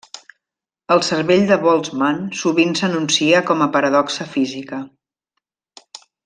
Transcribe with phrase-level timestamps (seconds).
[0.95, 4.81] El cervell de Boltzmann sovint s'enuncia com a paradoxa física.